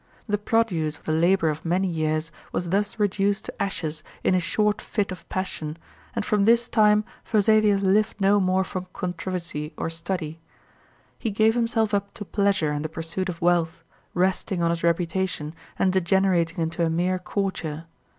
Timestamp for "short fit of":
4.39-5.29